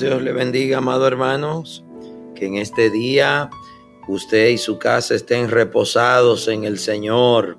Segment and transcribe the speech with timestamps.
[0.00, 1.84] Dios le bendiga, amado hermanos,
[2.34, 3.50] que en este día
[4.08, 7.58] usted y su casa estén reposados en el Señor,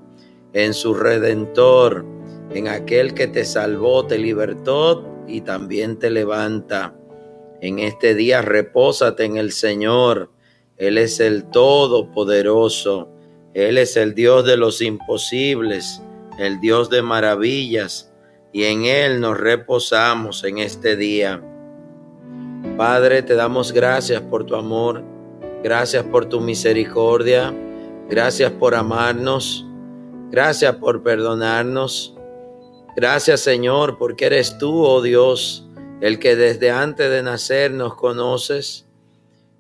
[0.54, 2.06] en su Redentor,
[2.52, 6.96] en aquel que te salvó, te libertó y también te levanta.
[7.62, 10.32] En este día repósate en el Señor.
[10.78, 13.10] Él es el Todopoderoso.
[13.54, 16.02] Él es el Dios de los imposibles,
[16.38, 18.12] el Dios de maravillas,
[18.52, 21.42] y en Él nos reposamos en este día.
[22.78, 25.02] Padre, te damos gracias por tu amor,
[25.64, 27.54] gracias por tu misericordia,
[28.10, 29.66] gracias por amarnos,
[30.30, 32.14] gracias por perdonarnos.
[32.98, 35.66] Gracias Señor, porque eres tú, oh Dios,
[36.02, 38.86] el que desde antes de nacer nos conoces,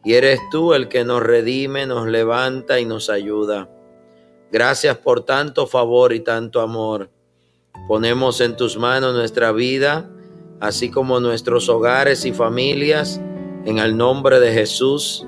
[0.06, 3.70] y eres tú el que nos redime, nos levanta y nos ayuda.
[4.52, 7.09] Gracias por tanto favor y tanto amor.
[7.88, 10.09] Ponemos en tus manos nuestra vida,
[10.59, 13.22] así como nuestros hogares y familias,
[13.66, 15.25] en el nombre de Jesús,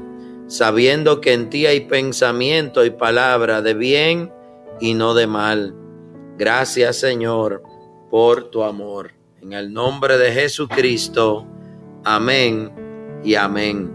[0.48, 4.32] sabiendo que en ti hay pensamiento y palabra de bien
[4.80, 5.76] y no de mal.
[6.38, 7.64] Gracias Señor
[8.10, 9.12] por tu amor.
[9.42, 11.46] En el nombre de Jesucristo.
[12.04, 12.72] Amén
[13.24, 13.92] y amén.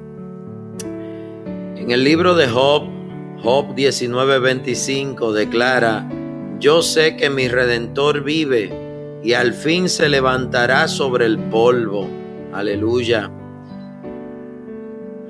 [1.76, 2.84] En el libro de Job,
[3.42, 6.08] Job 19:25 declara,
[6.60, 8.81] yo sé que mi redentor vive
[9.22, 12.08] y al fin se levantará sobre el polvo.
[12.52, 13.30] Aleluya.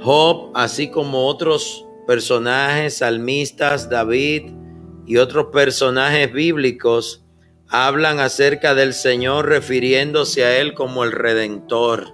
[0.01, 4.51] Job, así como otros personajes salmistas, David
[5.07, 7.25] y otros personajes bíblicos,
[7.69, 12.13] hablan acerca del Señor refiriéndose a Él como el Redentor.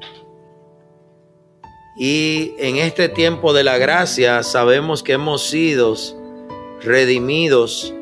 [1.98, 5.96] Y en este tiempo de la gracia sabemos que hemos sido
[6.80, 7.94] redimidos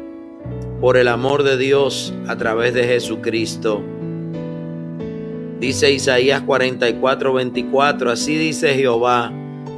[0.80, 3.82] por el amor de Dios a través de Jesucristo.
[5.58, 9.32] Dice Isaías 44, 24, así dice Jehová,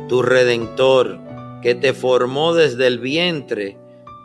[0.08, 1.20] tu redentor,
[1.62, 3.78] que te formó desde el vientre,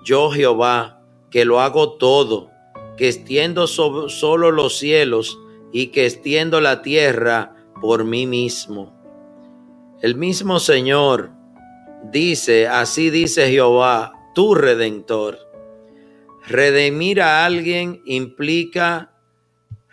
[0.03, 2.49] yo Jehová, que lo hago todo,
[2.97, 5.37] que extiendo solo los cielos
[5.71, 8.93] y que extiendo la tierra por mí mismo.
[10.01, 11.31] El mismo Señor
[12.11, 15.52] dice, así dice Jehová, tu redentor
[16.47, 19.13] Redimir a alguien implica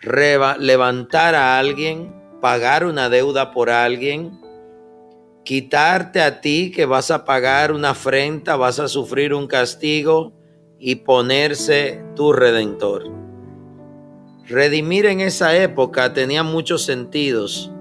[0.01, 4.39] levantar a alguien, pagar una deuda por alguien,
[5.45, 10.33] quitarte a ti que vas a pagar una afrenta, vas a sufrir un castigo
[10.77, 13.03] y ponerse tu redentor.
[14.45, 17.71] Redimir en esa época tenía muchos sentidos.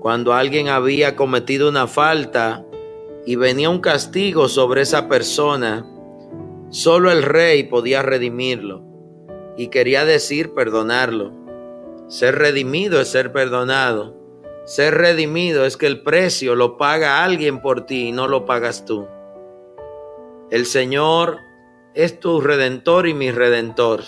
[0.00, 2.62] Cuando alguien había cometido una falta
[3.24, 5.86] y venía un castigo sobre esa persona,
[6.70, 8.82] Solo el rey podía redimirlo
[9.56, 11.32] y quería decir perdonarlo.
[12.08, 14.16] Ser redimido es ser perdonado.
[14.64, 18.84] Ser redimido es que el precio lo paga alguien por ti y no lo pagas
[18.84, 19.06] tú.
[20.50, 21.38] El Señor
[21.94, 24.02] es tu redentor y mi redentor,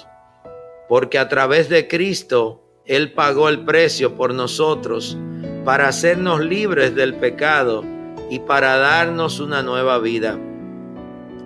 [0.89, 5.17] porque a través de Cristo Él pagó el precio por nosotros
[5.65, 7.85] para hacernos libres del pecado
[8.31, 10.39] y para darnos una nueva vida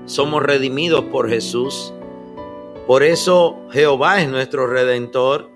[0.06, 1.92] somos redimidos por Jesús.
[2.86, 5.50] Por eso Jehová es nuestro redentor,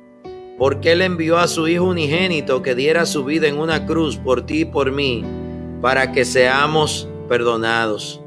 [0.58, 4.46] porque Él envió a su Hijo unigénito que diera su vida en una cruz por
[4.46, 5.24] ti y por mí,
[5.82, 8.20] para que seamos perdonados.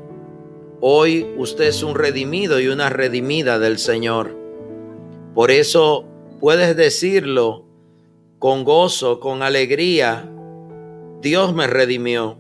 [0.81, 4.38] Hoy usted es un redimido y una redimida del Señor.
[5.34, 6.06] Por eso
[6.40, 7.66] puedes decirlo
[8.40, 10.30] con gozo, con alegría,
[11.21, 12.38] Dios me redimió.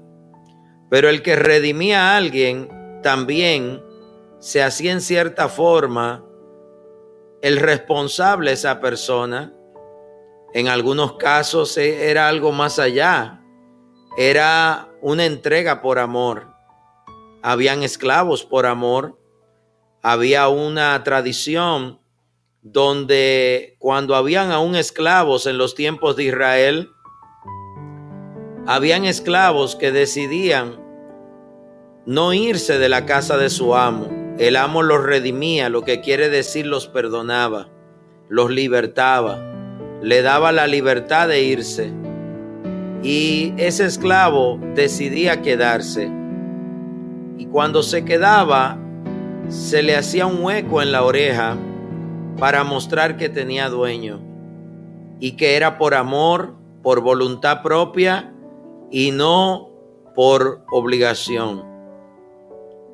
[0.89, 3.83] Pero el que redimía a alguien también
[4.39, 6.25] se hacía en cierta forma
[7.41, 9.53] el responsable esa persona.
[10.53, 13.41] En algunos casos e, era algo más allá.
[14.17, 16.47] Era una entrega por amor.
[17.41, 19.19] Habían esclavos por amor.
[20.01, 21.99] Había una tradición
[22.61, 26.91] donde cuando habían aún esclavos en los tiempos de Israel,
[28.67, 30.88] habían esclavos que decidían
[32.05, 34.07] no irse de la casa de su amo.
[34.37, 37.67] El amo los redimía, lo que quiere decir los perdonaba,
[38.29, 39.39] los libertaba,
[40.01, 41.91] le daba la libertad de irse.
[43.03, 46.09] Y ese esclavo decidía quedarse.
[47.37, 48.77] Y cuando se quedaba,
[49.49, 51.57] se le hacía un hueco en la oreja
[52.37, 54.21] para mostrar que tenía dueño
[55.19, 58.33] y que era por amor, por voluntad propia
[58.89, 59.69] y no
[60.15, 61.68] por obligación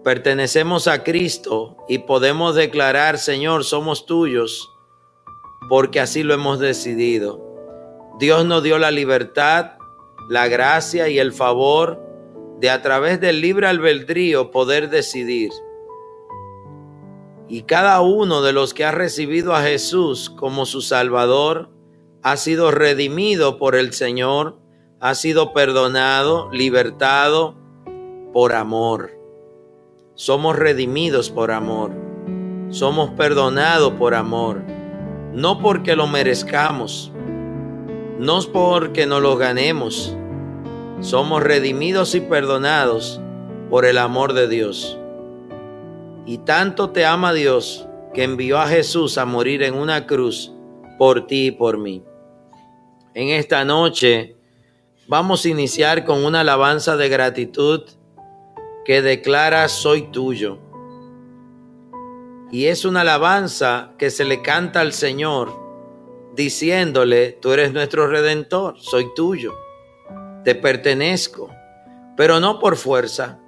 [0.06, 4.72] pertenecemos a Cristo y podemos declarar, Señor, somos tuyos,
[5.68, 7.44] porque así lo hemos decidido.
[8.19, 9.75] Dios nos dio la libertad
[10.28, 12.02] la gracia y el favor
[12.60, 15.52] de a través del libre albedrío poder decidir.
[17.48, 21.69] Y cada uno de los que ha recibido a Jesús como su Salvador
[22.24, 24.58] ha sido redimido por el Señor,
[25.00, 27.56] ha sido perdonado, libertado
[28.34, 29.12] por amor.
[30.16, 31.92] Somos redimidos por amor.
[32.70, 34.62] Somos perdonados por amor.
[35.34, 37.12] No porque lo merezcamos,
[38.18, 40.16] no porque nos lo ganemos.
[41.02, 43.20] Somos redimidos y perdonados
[43.70, 44.98] por el amor de Dios.
[46.26, 50.54] Y tanto te ama Dios que envió a Jesús a morir en una cruz
[50.98, 52.02] por ti y por mí.
[53.14, 54.38] En esta noche
[55.10, 57.84] vamos a iniciar con una alabanza de gratitud
[58.86, 60.60] que declara soy tuyo.
[62.52, 65.66] Y es una alabanza que se le canta al Señor
[66.36, 69.54] diciéndole, tú eres nuestro redentor, soy tuyo,
[70.44, 71.50] te pertenezco,
[72.16, 73.40] pero no por fuerza,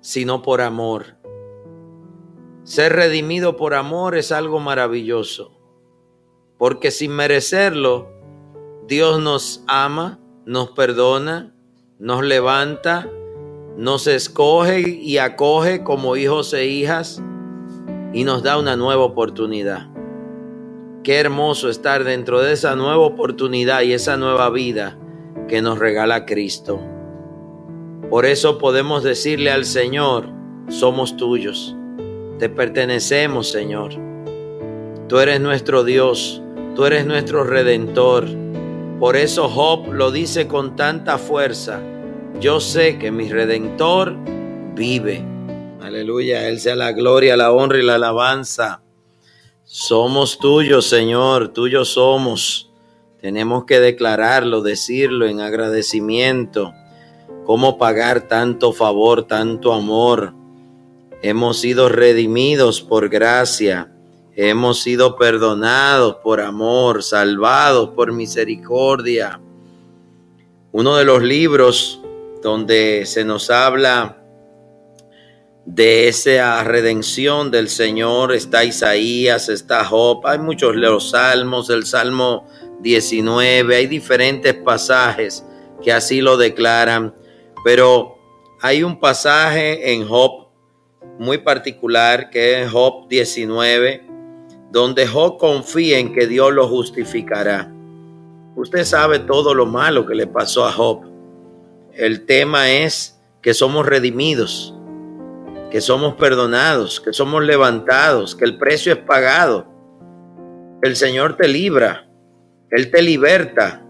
[0.00, 1.16] sino por amor.
[2.64, 5.52] Ser redimido por amor es algo maravilloso,
[6.58, 8.10] porque sin merecerlo,
[8.86, 11.54] Dios nos ama, nos perdona,
[11.98, 13.08] nos levanta,
[13.80, 17.22] nos escoge y acoge como hijos e hijas
[18.12, 19.88] y nos da una nueva oportunidad.
[21.02, 24.98] Qué hermoso estar dentro de esa nueva oportunidad y esa nueva vida
[25.48, 26.78] que nos regala Cristo.
[28.10, 30.28] Por eso podemos decirle al Señor,
[30.68, 31.74] somos tuyos.
[32.38, 33.92] Te pertenecemos, Señor.
[35.08, 36.42] Tú eres nuestro Dios,
[36.76, 38.26] tú eres nuestro redentor.
[38.98, 41.80] Por eso Job lo dice con tanta fuerza.
[42.40, 44.16] Yo sé que mi redentor
[44.74, 45.22] vive.
[45.82, 48.80] Aleluya, Él sea la gloria, la honra y la alabanza.
[49.64, 52.70] Somos tuyos, Señor, tuyos somos.
[53.20, 56.72] Tenemos que declararlo, decirlo en agradecimiento.
[57.44, 60.32] ¿Cómo pagar tanto favor, tanto amor?
[61.20, 63.92] Hemos sido redimidos por gracia,
[64.34, 69.42] hemos sido perdonados por amor, salvados por misericordia.
[70.72, 72.00] Uno de los libros
[72.42, 74.16] donde se nos habla
[75.66, 82.46] de esa redención del Señor está Isaías, está Job, hay muchos los salmos, el Salmo
[82.80, 85.44] 19, hay diferentes pasajes
[85.82, 87.14] que así lo declaran,
[87.64, 88.16] pero
[88.60, 90.48] hay un pasaje en Job
[91.18, 94.06] muy particular que es Job 19,
[94.70, 97.72] donde Job confía en que Dios lo justificará.
[98.56, 101.09] Usted sabe todo lo malo que le pasó a Job.
[101.94, 104.74] El tema es que somos redimidos,
[105.70, 109.66] que somos perdonados, que somos levantados, que el precio es pagado.
[110.82, 112.08] El Señor te libra,
[112.70, 113.82] Él te liberta,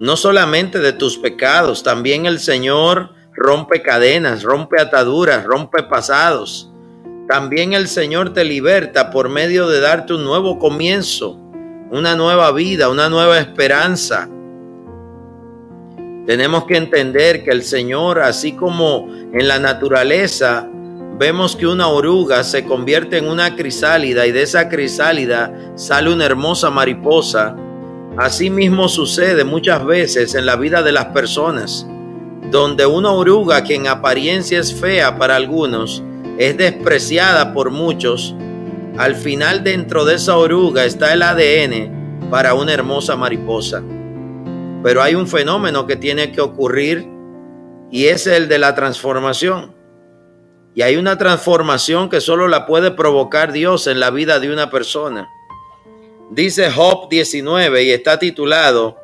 [0.00, 6.70] no solamente de tus pecados, también el Señor rompe cadenas, rompe ataduras, rompe pasados.
[7.28, 11.40] También el Señor te liberta por medio de darte un nuevo comienzo,
[11.90, 14.28] una nueva vida, una nueva esperanza.
[16.26, 20.68] Tenemos que entender que el Señor, así como en la naturaleza,
[21.18, 26.24] vemos que una oruga se convierte en una crisálida y de esa crisálida sale una
[26.24, 27.56] hermosa mariposa.
[28.16, 31.86] Así mismo sucede muchas veces en la vida de las personas
[32.50, 36.02] donde una oruga que en apariencia es fea para algunos,
[36.38, 38.34] es despreciada por muchos,
[38.96, 43.82] al final dentro de esa oruga está el ADN para una hermosa mariposa.
[44.84, 47.08] Pero hay un fenómeno que tiene que ocurrir
[47.90, 49.74] y es el de la transformación.
[50.74, 54.70] Y hay una transformación que solo la puede provocar Dios en la vida de una
[54.70, 55.26] persona.
[56.30, 58.98] Dice Job 19 y está titulado,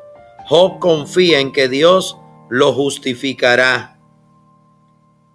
[0.45, 2.15] Job confía en que Dios
[2.47, 3.97] lo justificará.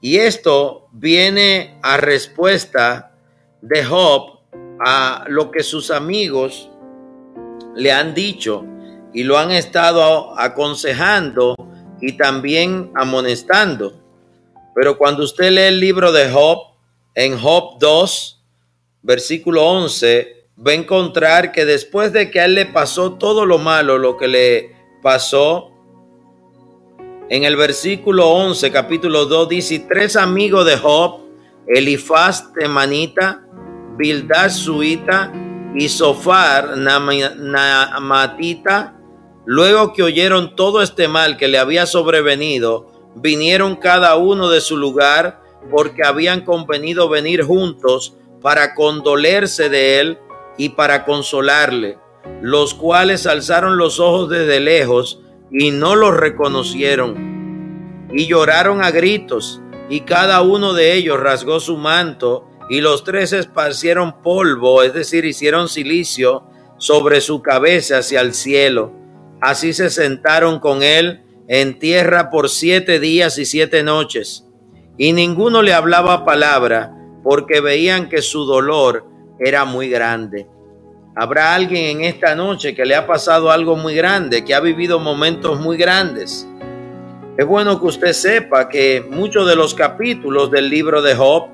[0.00, 3.16] Y esto viene a respuesta
[3.62, 4.38] de Job
[4.78, 6.70] a lo que sus amigos
[7.74, 8.64] le han dicho
[9.16, 11.56] y lo han estado aconsejando
[12.02, 13.94] y también amonestando.
[14.74, 16.58] Pero cuando usted lee el libro de Job,
[17.14, 18.44] en Job 2,
[19.00, 23.56] versículo 11, va a encontrar que después de que a él le pasó todo lo
[23.56, 25.70] malo, lo que le pasó,
[27.30, 31.20] en el versículo 11, capítulo 2, dice, tres amigos de Job,
[31.66, 33.46] Elifaz temanita,
[33.96, 35.32] Bildad suita
[35.74, 36.76] y Sofar
[37.38, 38.92] namatita,
[39.46, 44.76] luego que oyeron todo este mal que le había sobrevenido, vinieron cada uno de su
[44.76, 50.18] lugar porque habían convenido venir juntos para condolerse de él
[50.58, 51.98] y para consolarle,
[52.42, 58.08] los cuales alzaron los ojos desde lejos y no los reconocieron.
[58.12, 63.32] Y lloraron a gritos, y cada uno de ellos rasgó su manto, y los tres
[63.32, 66.44] esparcieron polvo, es decir, hicieron silicio
[66.78, 68.92] sobre su cabeza hacia el cielo.
[69.40, 74.46] Así se sentaron con él en tierra por siete días y siete noches,
[74.98, 79.06] y ninguno le hablaba palabra, porque veían que su dolor
[79.38, 80.48] era muy grande.
[81.14, 84.98] Habrá alguien en esta noche que le ha pasado algo muy grande, que ha vivido
[84.98, 86.46] momentos muy grandes.
[87.36, 91.48] Es bueno que usted sepa que muchos de los capítulos del libro de Job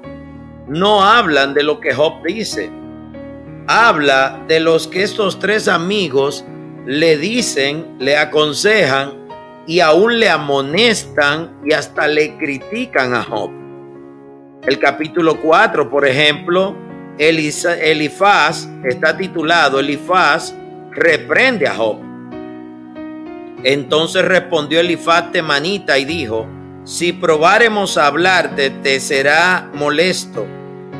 [0.68, 2.70] no hablan de lo que Job dice.
[3.66, 6.44] Habla de los que estos tres amigos
[6.86, 9.12] le dicen, le aconsejan
[9.66, 13.50] y aún le amonestan y hasta le critican a Job.
[14.66, 16.76] El capítulo 4, por ejemplo,
[17.18, 20.54] Elifaz está titulado Elifaz
[20.90, 21.98] reprende a Job.
[23.64, 26.48] Entonces respondió Elifaz temanita y dijo,
[26.84, 30.46] si probáremos a hablarte te será molesto,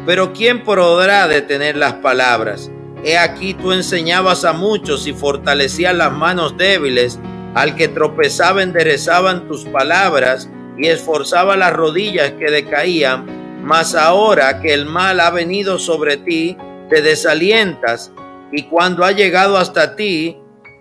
[0.07, 2.71] pero ¿quién podrá detener las palabras?
[3.05, 7.19] He aquí tú enseñabas a muchos y fortalecías las manos débiles,
[7.55, 14.75] al que tropezaba enderezaban tus palabras y esforzaba las rodillas que decaían mas ahora que
[14.75, 16.57] el mal ha venido sobre ti,
[16.91, 18.13] te desalientas
[18.51, 20.37] y cuando ha llegado hasta ti,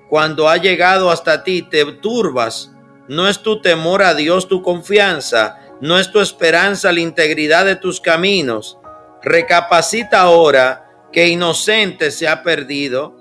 [0.10, 2.72] cuando ha llegado hasta ti, te turbas.
[3.08, 7.75] No es tu temor a Dios tu confianza, no es tu esperanza la integridad de
[7.75, 8.80] tus caminos.
[9.22, 13.15] Recapacita ahora que inocente se ha perdido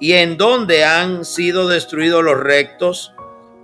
[0.00, 3.12] y en dónde han sido destruidos los rectos.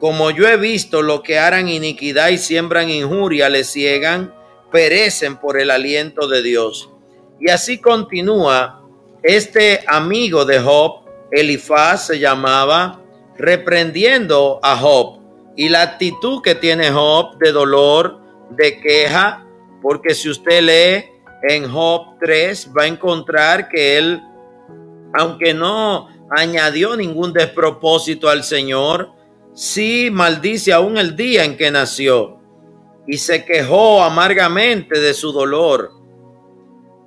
[0.00, 4.34] Como yo he visto lo que harán iniquidad y siembran injuria, le ciegan
[4.70, 6.90] perecen por el aliento de Dios.
[7.40, 8.82] Y así continúa
[9.22, 13.02] este amigo de Job, Elifaz se llamaba,
[13.36, 15.20] reprendiendo a Job.
[15.56, 19.46] Y la actitud que tiene Job de dolor, de queja,
[19.82, 24.22] porque si usted lee en Job 3, va a encontrar que él,
[25.14, 29.12] aunque no añadió ningún despropósito al Señor,
[29.54, 32.38] sí maldice aún el día en que nació
[33.06, 35.92] y se quejó amargamente de su dolor.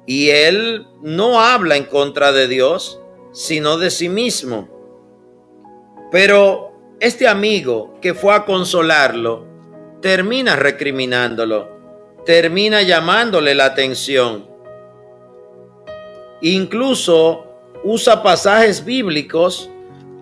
[0.05, 2.99] Y él no habla en contra de Dios,
[3.31, 4.67] sino de sí mismo.
[6.11, 9.45] Pero este amigo que fue a consolarlo,
[10.01, 11.78] termina recriminándolo,
[12.29, 14.45] termina llamándole la atención.
[16.41, 17.43] Incluso
[17.83, 19.67] usa pasajes bíblicos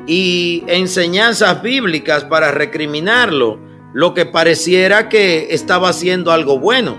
[0.08, 3.60] y enseñanzas bíblicas para recriminarlo
[3.94, 6.98] lo que pareciera que estaba haciendo algo bueno.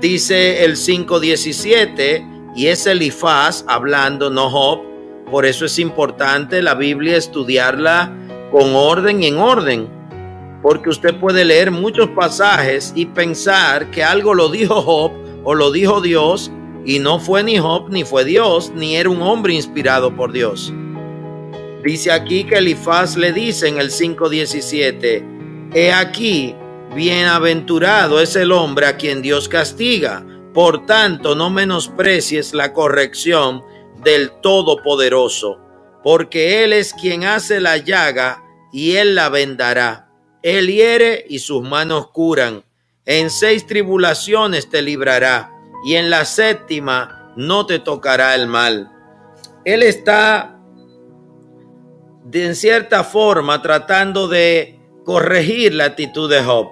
[0.00, 4.80] Dice el 5.17 y es Elifaz hablando, no Job.
[5.30, 8.10] Por eso es importante la Biblia estudiarla
[8.50, 10.01] con orden y en orden.
[10.62, 15.12] Porque usted puede leer muchos pasajes y pensar que algo lo dijo Job
[15.44, 16.50] o lo dijo Dios
[16.84, 20.72] y no fue ni Job ni fue Dios ni era un hombre inspirado por Dios.
[21.82, 26.54] Dice aquí que Elifaz le dice en el 5.17, He aquí,
[26.94, 30.24] bienaventurado es el hombre a quien Dios castiga.
[30.54, 33.64] Por tanto, no menosprecies la corrección
[34.04, 35.58] del Todopoderoso,
[36.04, 40.11] porque Él es quien hace la llaga y Él la vendará.
[40.42, 42.64] Él hiere y sus manos curan.
[43.06, 45.52] En seis tribulaciones te librará
[45.84, 48.90] y en la séptima no te tocará el mal.
[49.64, 50.60] Él está
[52.24, 56.68] de en cierta forma tratando de corregir la actitud de Job.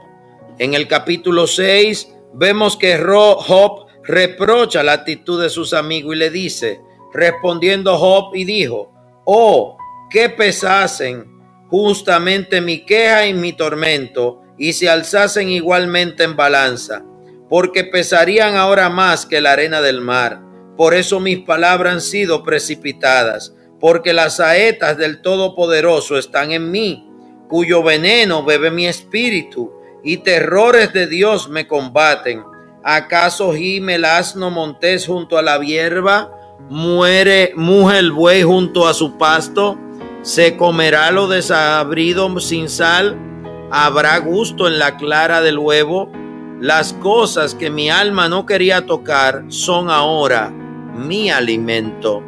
[0.58, 6.30] En el capítulo 6 vemos que Job reprocha la actitud de sus amigos y le
[6.30, 6.80] dice,
[7.12, 8.92] respondiendo Job y dijo,
[9.24, 9.76] oh,
[10.10, 11.39] que pesasen
[11.70, 17.02] justamente mi queja y mi tormento y se alzasen igualmente en balanza,
[17.48, 20.42] porque pesarían ahora más que la arena del mar.
[20.76, 27.06] Por eso mis palabras han sido precipitadas, porque las saetas del Todopoderoso están en mí
[27.50, 29.72] cuyo veneno bebe mi espíritu,
[30.02, 32.42] y terrores de Dios me combaten.
[32.82, 36.30] ¿Acaso gime el asno montés junto a la hierba?
[36.70, 39.78] ¿Muere, muge el buey junto a su pasto?
[40.22, 43.16] ¿Se comerá lo desabrido sin sal?
[43.70, 46.10] ¿Habrá gusto en la clara del huevo?
[46.60, 50.50] Las cosas que mi alma no quería tocar son ahora
[50.94, 52.22] mi alimento.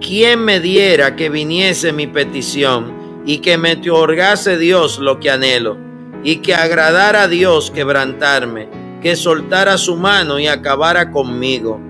[0.00, 3.04] ¿Quién me diera que viniese mi petición?
[3.26, 5.78] y que me otorgase Dios lo que anhelo,
[6.22, 8.68] y que agradara a Dios quebrantarme,
[9.00, 11.80] que soltara su mano y acabara conmigo.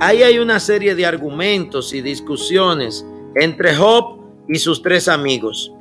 [0.00, 4.19] Ahí hay una serie de argumentos y discusiones entre Job
[4.50, 5.72] y sus tres amigos.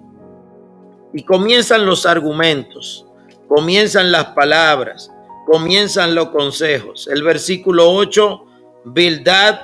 [1.11, 3.05] Y comienzan los argumentos,
[3.47, 5.11] comienzan las palabras,
[5.47, 7.07] comienzan los consejos.
[7.11, 8.45] El versículo 8,
[8.85, 9.59] Bildad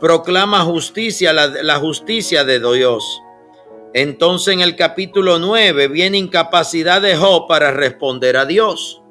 [0.00, 3.20] proclama justicia, la, la justicia de Dios.
[3.92, 9.02] Entonces en el capítulo 9 viene incapacidad de Job para responder a Dios.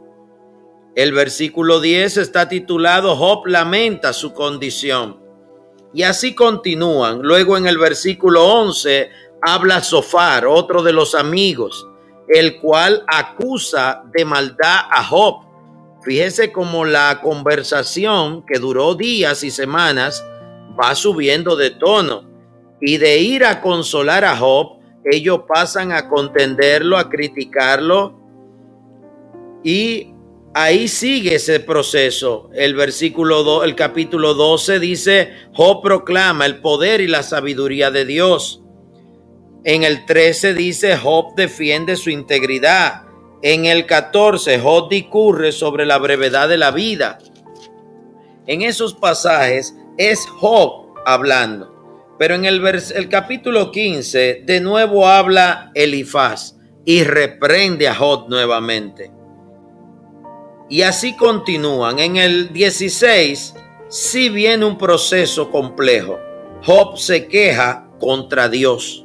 [0.95, 5.25] El versículo 10 está titulado Job lamenta su condición.
[5.95, 7.21] Y así continúan.
[7.21, 9.09] Luego en el versículo 11
[9.45, 11.87] habla Sofar, otro de los amigos,
[12.27, 15.45] el cual acusa de maldad a Job.
[16.03, 20.25] Fíjese cómo la conversación que duró días y semanas
[20.79, 22.23] va subiendo de tono
[22.81, 28.19] y de ir a consolar a Job, ellos pasan a contenderlo, a criticarlo
[29.63, 30.11] y
[30.55, 32.49] ahí sigue ese proceso.
[32.53, 38.05] El versículo 2, el capítulo 12 dice, Job proclama el poder y la sabiduría de
[38.05, 38.64] Dios.
[39.65, 43.01] En el 13 dice, Job defiende su integridad.
[43.41, 47.17] En el 14, Job discurre sobre la brevedad de la vida.
[48.45, 52.15] En esos pasajes es Job hablando.
[52.17, 56.55] Pero en el, el capítulo 15 de nuevo habla Elifaz
[56.85, 59.11] y reprende a Job nuevamente.
[60.69, 61.99] Y así continúan.
[61.99, 63.55] En el 16
[63.87, 66.19] si viene un proceso complejo.
[66.63, 69.04] Job se queja contra Dios.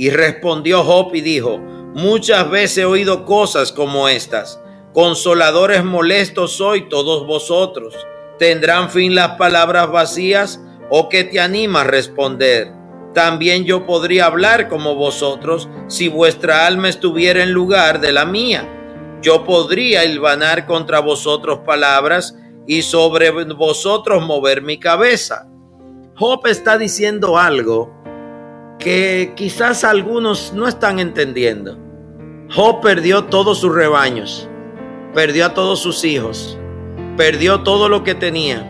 [0.00, 4.58] Y respondió Job y dijo, muchas veces he oído cosas como estas.
[4.94, 7.94] Consoladores molestos soy todos vosotros.
[8.38, 10.58] ¿Tendrán fin las palabras vacías?
[10.90, 12.72] o que te anima a responder.
[13.14, 18.68] También yo podría hablar como vosotros si vuestra alma estuviera en lugar de la mía.
[19.22, 22.36] Yo podría hilvanar contra vosotros palabras
[22.66, 25.46] y sobre vosotros mover mi cabeza.
[26.16, 27.99] Job está diciendo algo
[28.80, 31.78] que quizás algunos no están entendiendo.
[32.52, 34.48] Job perdió todos sus rebaños,
[35.14, 36.58] perdió a todos sus hijos,
[37.16, 38.66] perdió todo lo que tenía,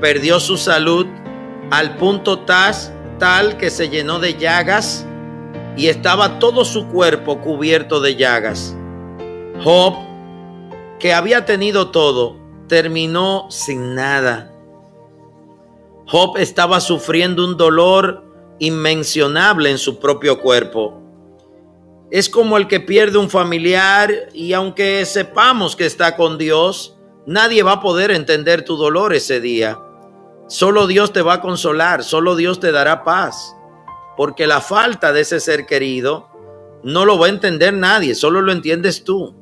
[0.00, 1.06] perdió su salud,
[1.70, 5.06] al punto tal que se llenó de llagas
[5.76, 8.76] y estaba todo su cuerpo cubierto de llagas.
[9.62, 9.94] Job,
[10.98, 14.50] que había tenido todo, terminó sin nada.
[16.06, 18.23] Job estaba sufriendo un dolor
[18.58, 21.00] inmencionable en su propio cuerpo.
[22.10, 27.62] Es como el que pierde un familiar y aunque sepamos que está con Dios, nadie
[27.62, 29.80] va a poder entender tu dolor ese día.
[30.46, 33.56] Solo Dios te va a consolar, solo Dios te dará paz,
[34.16, 36.28] porque la falta de ese ser querido
[36.84, 39.34] no lo va a entender nadie, solo lo entiendes tú.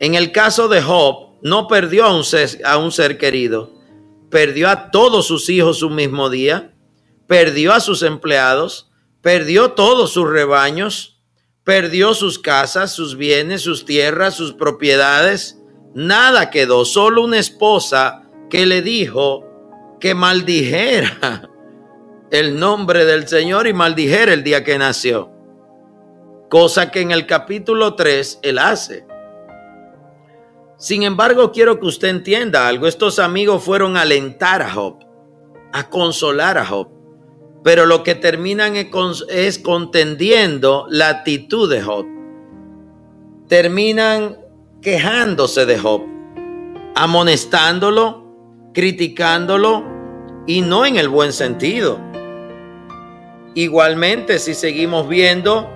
[0.00, 3.70] En el caso de Job, no perdió a un ser, a un ser querido,
[4.28, 6.74] perdió a todos sus hijos un mismo día,
[7.30, 8.90] perdió a sus empleados,
[9.22, 11.22] perdió todos sus rebaños,
[11.62, 15.56] perdió sus casas, sus bienes, sus tierras, sus propiedades.
[15.94, 19.46] Nada quedó, solo una esposa que le dijo,
[20.00, 21.48] que maldijera
[22.32, 25.30] el nombre del Señor y maldijera el día que nació.
[26.48, 29.06] Cosa que en el capítulo 3 él hace.
[30.78, 32.88] Sin embargo, quiero que usted entienda algo.
[32.88, 34.98] Estos amigos fueron a alentar a Job,
[35.72, 36.99] a consolar a Job.
[37.62, 42.06] Pero lo que terminan es contendiendo la actitud de Job.
[43.48, 44.38] Terminan
[44.80, 46.02] quejándose de Job,
[46.94, 49.84] amonestándolo, criticándolo
[50.46, 52.00] y no en el buen sentido.
[53.54, 55.68] Igualmente, si seguimos viendo,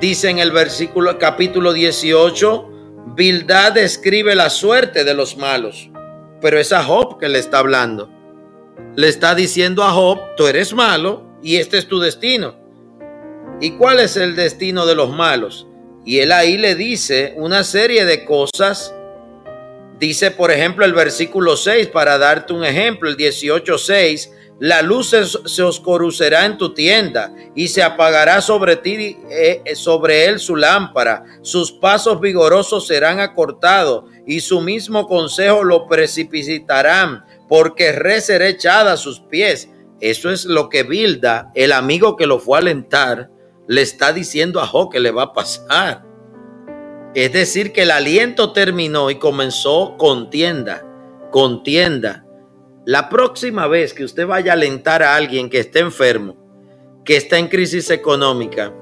[0.00, 2.68] dice en el versículo capítulo 18,
[3.14, 5.88] Bildad describe la suerte de los malos,
[6.40, 8.10] pero es a Job que le está hablando.
[8.96, 12.56] Le está diciendo a Job, tú eres malo y este es tu destino.
[13.60, 15.66] ¿Y cuál es el destino de los malos?
[16.04, 18.94] Y él ahí le dice una serie de cosas
[19.98, 25.62] Dice, por ejemplo, el versículo 6, para darte un ejemplo, el 18.6, la luz se,
[25.62, 31.24] oscurecerá en tu tienda y se apagará sobre ti, eh, sobre él su lámpara.
[31.42, 38.92] Sus pasos vigorosos serán acortados y su mismo consejo lo precipitarán, porque re será echada
[38.92, 39.68] a sus pies.
[40.00, 43.30] Eso es lo que Bilda, el amigo que lo fue a alentar,
[43.66, 46.04] le está diciendo a Jo que le va a pasar.
[47.14, 50.86] Es decir, que el aliento terminó y comenzó contienda,
[51.30, 52.24] contienda.
[52.84, 56.36] La próxima vez que usted vaya a alentar a alguien que esté enfermo,
[57.04, 58.72] que está en crisis económica,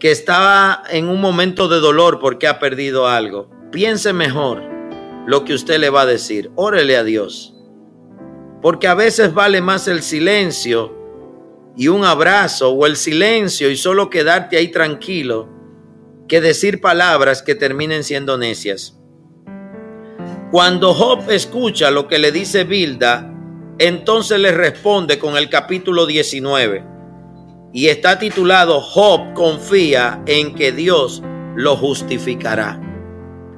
[0.00, 4.62] que está en un momento de dolor porque ha perdido algo, piense mejor
[5.26, 6.50] lo que usted le va a decir.
[6.54, 7.57] Órele a Dios.
[8.60, 10.94] Porque a veces vale más el silencio
[11.76, 15.48] y un abrazo o el silencio y solo quedarte ahí tranquilo
[16.26, 18.98] que decir palabras que terminen siendo necias.
[20.50, 23.32] Cuando Job escucha lo que le dice Bilda,
[23.78, 26.84] entonces le responde con el capítulo 19
[27.72, 31.22] y está titulado Job confía en que Dios
[31.54, 32.80] lo justificará.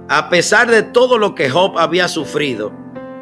[0.08, 2.72] A pesar de todo lo que Job había sufrido,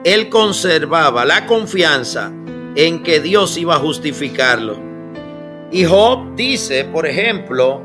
[0.04, 2.32] él conservaba la confianza
[2.76, 4.78] en que Dios iba a justificarlo.
[5.70, 7.82] Y Job dice, por ejemplo,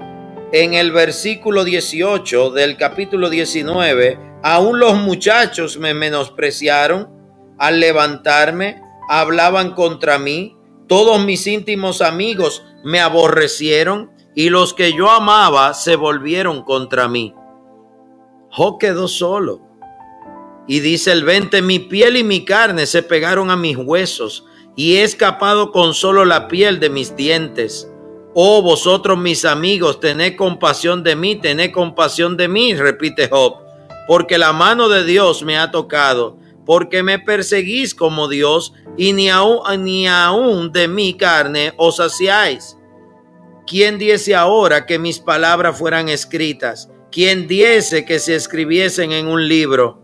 [0.51, 7.09] en el versículo 18 del capítulo 19, aún los muchachos me menospreciaron
[7.57, 10.55] al levantarme, hablaban contra mí,
[10.87, 17.33] todos mis íntimos amigos me aborrecieron y los que yo amaba se volvieron contra mí.
[18.51, 19.72] Job quedó solo.
[20.67, 24.45] Y dice el 20, mi piel y mi carne se pegaron a mis huesos
[24.75, 27.89] y he escapado con solo la piel de mis dientes.
[28.33, 33.57] Oh vosotros mis amigos, tened compasión de mí, tened compasión de mí, repite Job,
[34.07, 39.29] porque la mano de Dios me ha tocado, porque me perseguís como Dios y ni
[39.29, 42.77] aún, ni aún de mi carne os saciáis.
[43.67, 46.89] ¿Quién diese ahora que mis palabras fueran escritas?
[47.11, 50.02] ¿Quién diese que se escribiesen en un libro?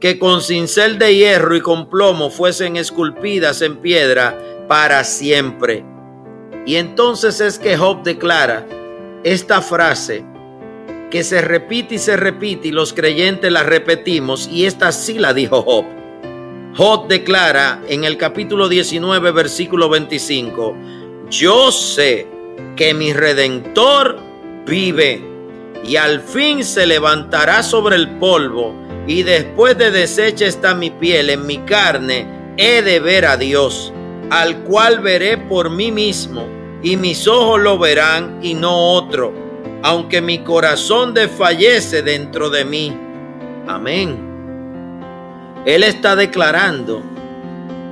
[0.00, 5.84] Que con cincel de hierro y con plomo fuesen esculpidas en piedra para siempre.
[6.66, 8.66] Y entonces es que Job declara
[9.24, 10.24] esta frase
[11.10, 15.32] que se repite y se repite y los creyentes la repetimos y esta sí la
[15.32, 15.84] dijo Job.
[16.76, 20.76] Job declara en el capítulo 19 versículo 25,
[21.30, 22.26] yo sé
[22.76, 24.18] que mi redentor
[24.66, 25.22] vive
[25.84, 28.74] y al fin se levantará sobre el polvo
[29.06, 33.92] y después de deshecha está mi piel en mi carne, he de ver a Dios,
[34.30, 36.46] al cual veré por mí mismo
[36.82, 39.32] y mis ojos lo verán y no otro,
[39.82, 42.96] aunque mi corazón desfallece dentro de mí.
[43.66, 44.16] Amén.
[45.64, 47.02] Él está declarando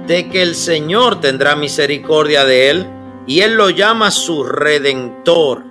[0.06, 2.86] de que el Señor tendrá misericordia de él
[3.26, 5.64] y él lo llama su redentor.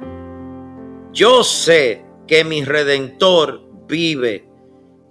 [1.12, 4.53] Yo sé que mi redentor vive.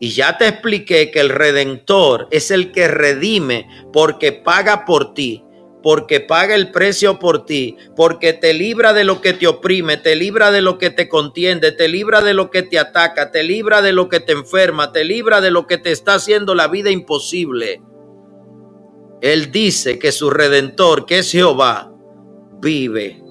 [0.03, 5.45] Y ya te expliqué que el redentor es el que redime porque paga por ti,
[5.81, 10.17] porque paga el precio por ti, porque te libra de lo que te oprime, te
[10.17, 13.81] libra de lo que te contiende, te libra de lo que te ataca, te libra
[13.81, 16.91] de lo que te enferma, te libra de lo que te está haciendo la vida
[16.91, 17.81] imposible.
[19.21, 21.93] Él dice que su redentor, que es Jehová,
[22.61, 23.23] vive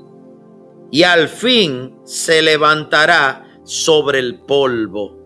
[0.90, 5.21] y al fin se levantará sobre el polvo.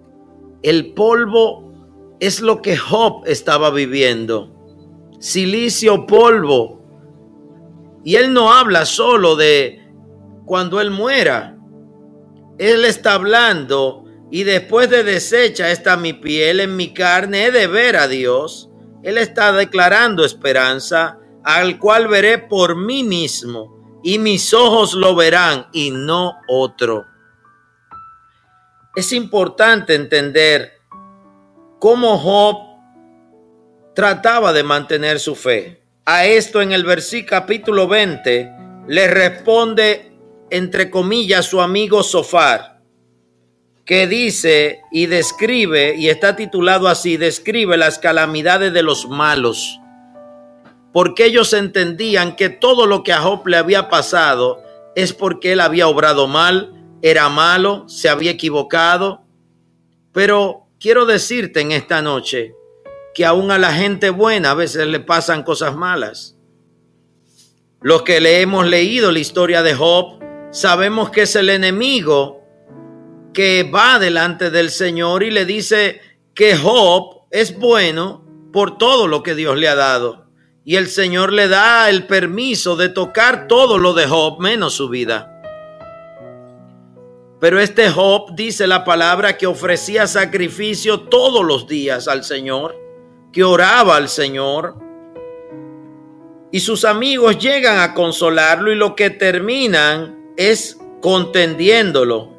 [0.66, 4.52] El polvo es lo que Job estaba viviendo.
[5.20, 6.82] Silicio polvo.
[8.04, 9.88] Y él no habla solo de
[10.44, 11.56] cuando él muera.
[12.58, 17.68] Él está hablando y después de desecha está mi piel en mi carne, he de
[17.68, 18.72] ver a Dios.
[19.04, 25.68] Él está declarando esperanza, al cual veré por mí mismo y mis ojos lo verán
[25.74, 27.06] y no otro.
[28.96, 30.74] Es importante entender
[31.80, 32.58] cómo Job
[33.94, 35.82] trataba de mantener su fe.
[36.06, 38.52] A esto en el versículo capítulo 20
[38.88, 40.12] le responde
[40.50, 42.82] entre comillas su amigo Sofar,
[43.84, 49.80] que dice y describe, y está titulado así, describe las calamidades de los malos
[50.96, 54.64] porque ellos entendían que todo lo que a Job le había pasado
[54.96, 59.22] es porque él había obrado mal, era malo, se había equivocado.
[60.12, 62.56] Pero quiero decirte en esta noche
[63.14, 66.36] que aún a la gente buena a veces le pasan cosas malas.
[67.80, 72.42] Los que le hemos leído la historia de Job, sabemos que es el enemigo
[73.36, 76.02] que va delante del Señor y le dice
[76.34, 80.26] que Job es bueno por todo lo que Dios le ha dado.
[80.64, 84.90] Y el Señor le da el permiso de tocar todo lo de Job menos su
[84.90, 85.35] vida.
[87.46, 92.76] Pero este Job dice la palabra que ofrecía sacrificio todos los días al Señor,
[93.32, 94.76] que oraba al Señor.
[96.52, 102.32] Y sus amigos llegan a consolarlo y lo que terminan es contendiéndolo.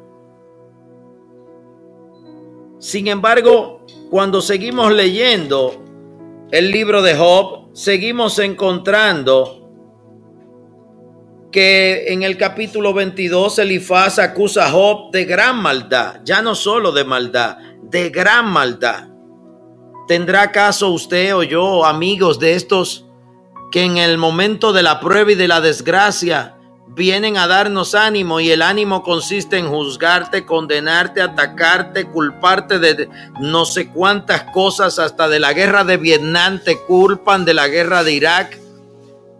[2.77, 5.85] Sin embargo, cuando seguimos leyendo
[6.51, 9.66] el libro de Job, seguimos encontrando
[11.57, 16.91] que en el capítulo 22 Elifaz acusa a Job de gran maldad, ya no solo
[16.91, 19.07] de maldad, de gran maldad.
[20.07, 23.07] ¿Tendrá acaso usted o yo, amigos de estos,
[23.71, 26.57] que en el momento de la prueba y de la desgracia
[26.89, 33.09] vienen a darnos ánimo y el ánimo consiste en juzgarte, condenarte, atacarte, culparte de
[33.41, 38.03] no sé cuántas cosas, hasta de la guerra de Vietnam, te culpan de la guerra
[38.03, 38.66] de Irak,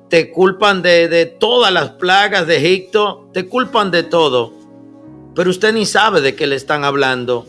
[0.09, 4.53] te culpan de, de todas las plagas de Egipto, te culpan de todo,
[5.35, 7.45] pero usted ni sabe de qué le están hablando,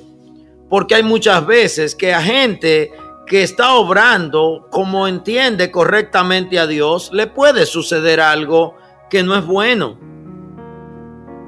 [0.69, 2.93] porque hay muchas veces que a gente
[3.27, 8.75] que está obrando como entiende correctamente a Dios, le puede suceder algo
[9.11, 9.99] que no es bueno.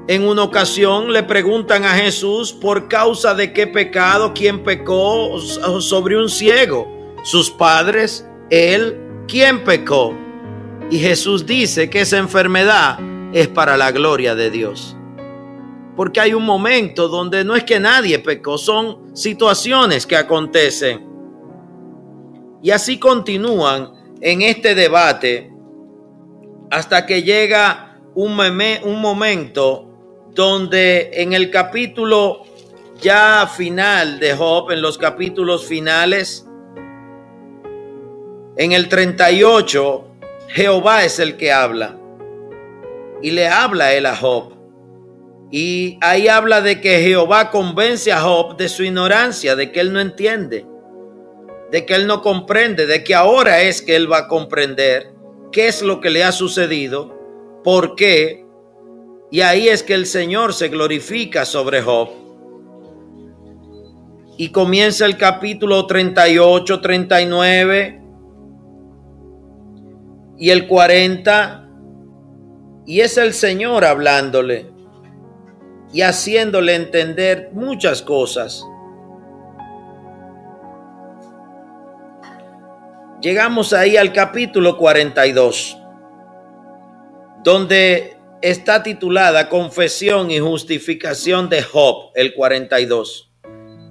[0.07, 6.17] En una ocasión le preguntan a Jesús por causa de qué pecado, quién pecó sobre
[6.17, 8.97] un ciego, sus padres, él,
[9.27, 10.15] quién pecó.
[10.91, 12.99] Y Jesús dice que esa enfermedad
[13.33, 14.97] es para la gloria de Dios.
[15.95, 21.07] Porque hay un momento donde no es que nadie pecó, son situaciones que acontecen.
[22.61, 25.53] Y así continúan en este debate
[26.69, 28.37] hasta que llega un,
[28.83, 29.87] un momento
[30.35, 32.43] donde en el capítulo
[32.99, 36.45] ya final de Job, en los capítulos finales,
[38.57, 40.10] en el 38,
[40.53, 41.97] Jehová es el que habla.
[43.21, 44.53] Y le habla a Job.
[45.51, 49.93] Y ahí habla de que Jehová convence a Job de su ignorancia, de que él
[49.93, 50.65] no entiende
[51.71, 55.13] de que él no comprende, de que ahora es que él va a comprender
[55.51, 57.17] qué es lo que le ha sucedido,
[57.63, 58.45] por qué,
[59.31, 62.09] y ahí es que el Señor se glorifica sobre Job.
[64.37, 68.00] Y comienza el capítulo 38, 39
[70.41, 71.69] y el 40,
[72.87, 74.71] y es el Señor hablándole
[75.93, 78.65] y haciéndole entender muchas cosas.
[83.21, 85.77] Llegamos ahí al capítulo 42,
[87.43, 93.31] donde está titulada Confesión y Justificación de Job, el 42.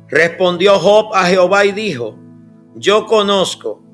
[0.09, 2.19] Respondió Job a Jehová y dijo,
[2.75, 3.85] yo conozco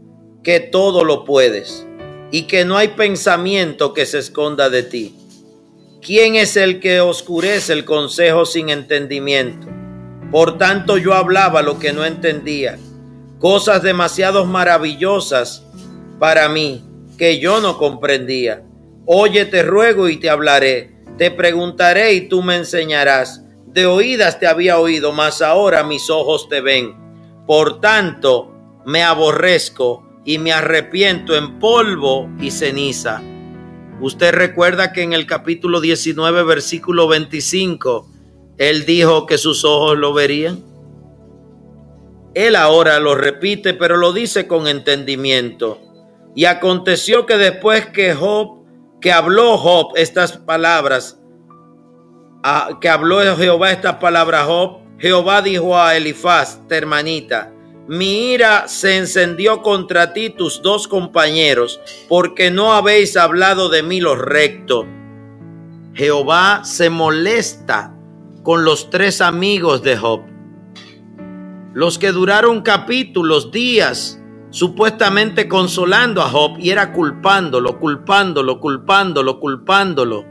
[0.42, 1.86] que todo lo puedes
[2.31, 5.15] y que no hay pensamiento que se esconda de ti.
[6.01, 9.67] ¿Quién es el que oscurece el consejo sin entendimiento?
[10.31, 12.79] Por tanto yo hablaba lo que no entendía
[13.39, 15.65] cosas demasiado maravillosas
[16.19, 16.85] para mí
[17.19, 18.62] que yo no comprendía.
[19.05, 23.43] Oye, te ruego y te hablaré, te preguntaré y tú me enseñarás.
[23.67, 26.97] De oídas te había oído, mas ahora mis ojos te ven.
[27.47, 28.53] Por tanto,
[28.85, 33.23] me aborrezco y me arrepiento en polvo y ceniza.
[34.01, 38.11] Usted recuerda que en el capítulo 19, versículo 25,
[38.59, 40.62] él dijo que sus ojos lo verían.
[42.35, 45.81] Él ahora lo repite, pero lo dice con entendimiento.
[46.35, 48.65] Y aconteció que después que Job,
[49.01, 51.19] que habló Job estas palabras,
[52.81, 57.53] que habló Jehová estas palabras Job, Jehová dijo a Elifaz, hermanita,
[57.88, 64.01] mi ira se encendió contra ti tus dos compañeros, porque no habéis hablado de mí
[64.01, 64.87] lo recto.
[65.94, 67.94] Jehová se molesta
[68.42, 70.37] con los tres amigos de Job
[71.77, 74.18] los que duraron capítulos, días,
[74.49, 80.25] supuestamente consolando a Job y era culpándolo, culpándolo, culpándolo, culpándolo.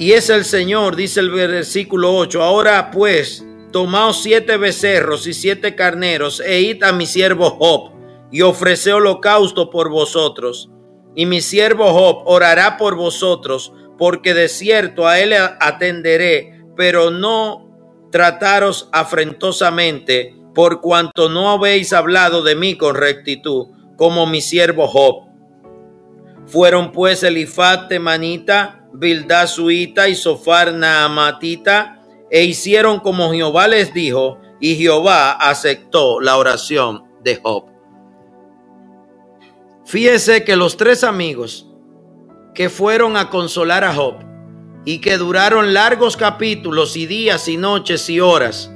[0.00, 5.74] Y es el Señor, dice el versículo 8, ahora pues, tomaos siete becerros y siete
[5.74, 7.92] carneros e id a mi siervo Job
[8.30, 10.70] y ofrece holocausto por vosotros.
[11.14, 17.66] Y mi siervo Job orará por vosotros, porque de cierto a él atenderé, pero no
[18.10, 25.26] trataros afrentosamente, por cuanto no habéis hablado de mí con rectitud, como mi siervo Job.
[26.46, 31.95] Fueron pues Elifat Temanita, Bildad Suita y Sofar Naamatita,
[32.30, 37.64] e hicieron como Jehová les dijo, y Jehová aceptó la oración de Job.
[39.84, 41.68] Fíjese que los tres amigos
[42.54, 44.16] que fueron a consolar a Job
[44.84, 48.72] y que duraron largos capítulos y días y noches y horas,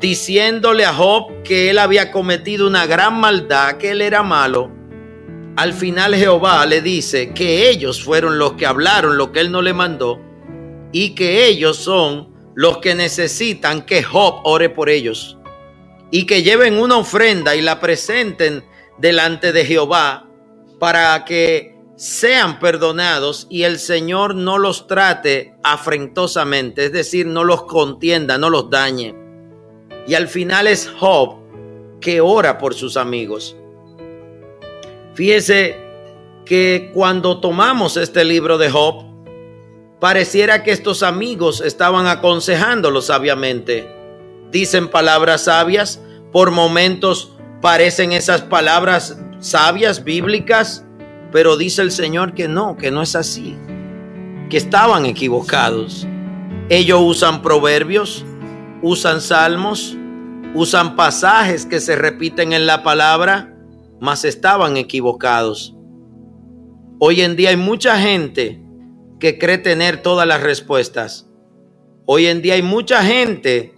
[0.00, 4.70] diciéndole a Job que él había cometido una gran maldad, que él era malo.
[5.56, 9.62] Al final Jehová le dice que ellos fueron los que hablaron lo que él no
[9.62, 10.20] le mandó
[10.92, 12.27] y que ellos son
[12.58, 15.38] los que necesitan que Job ore por ellos
[16.10, 18.64] y que lleven una ofrenda y la presenten
[18.98, 20.28] delante de Jehová
[20.80, 27.62] para que sean perdonados y el Señor no los trate afrentosamente, es decir, no los
[27.62, 29.14] contienda, no los dañe.
[30.08, 31.36] Y al final es Job
[32.00, 33.56] que ora por sus amigos.
[35.14, 35.76] Fíjese
[36.44, 39.07] que cuando tomamos este libro de Job,
[40.00, 43.94] pareciera que estos amigos estaban aconsejándolo sabiamente.
[44.50, 46.00] Dicen palabras sabias,
[46.32, 50.84] por momentos parecen esas palabras sabias, bíblicas,
[51.32, 53.56] pero dice el Señor que no, que no es así,
[54.48, 56.06] que estaban equivocados.
[56.68, 58.24] Ellos usan proverbios,
[58.82, 59.96] usan salmos,
[60.54, 63.54] usan pasajes que se repiten en la palabra,
[64.00, 65.74] mas estaban equivocados.
[67.00, 68.62] Hoy en día hay mucha gente
[69.18, 71.26] que cree tener todas las respuestas.
[72.06, 73.74] Hoy en día hay mucha gente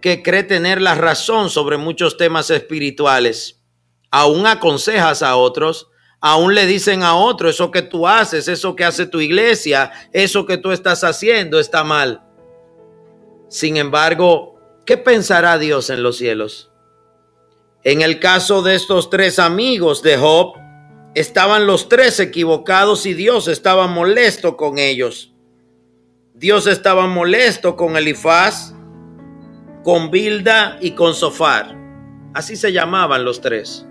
[0.00, 3.62] que cree tener la razón sobre muchos temas espirituales.
[4.10, 5.88] Aún aconsejas a otros,
[6.20, 10.46] aún le dicen a otros, eso que tú haces, eso que hace tu iglesia, eso
[10.46, 12.22] que tú estás haciendo está mal.
[13.48, 16.70] Sin embargo, ¿qué pensará Dios en los cielos?
[17.84, 20.54] En el caso de estos tres amigos de Job,
[21.18, 25.34] estaban los tres equivocados y Dios estaba molesto con ellos.
[26.34, 28.74] Dios estaba molesto con Elifaz,
[29.82, 31.76] con Bilda y con Sofar.
[32.34, 33.84] Así se llamaban los tres.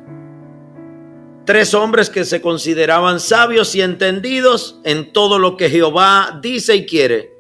[1.46, 6.86] Tres hombres que se consideraban sabios y entendidos en todo lo que Jehová dice y
[6.86, 7.34] quiere,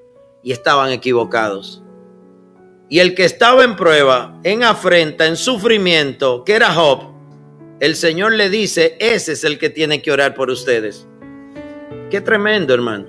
[0.43, 1.83] y estaban equivocados.
[2.89, 7.16] Y el que estaba en prueba, en afrenta, en sufrimiento, que era Job,
[7.79, 11.07] el Señor le dice, ese es el que tiene que orar por ustedes.
[12.09, 13.05] Qué tremendo, hermano.